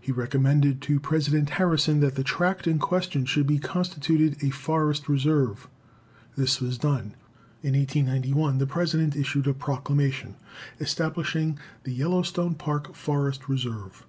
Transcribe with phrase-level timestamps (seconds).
[0.00, 5.06] He recommended to President Harrison that the tract in question should be constituted a forest
[5.06, 5.68] reserve.
[6.34, 7.14] This was done.
[7.62, 10.36] In 1891 the President issued a proclamation,
[10.80, 14.06] establishing the Yellowstone Park Forest Reserve.